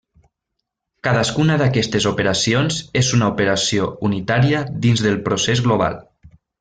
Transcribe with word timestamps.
Cadascuna 1.07 1.57
d'aquestes 1.61 2.07
operacions 2.11 2.79
és 3.01 3.11
una 3.17 3.27
operació 3.35 3.91
unitària 4.09 4.63
dins 4.87 5.05
del 5.09 5.21
procés 5.29 5.63
global. 5.69 6.01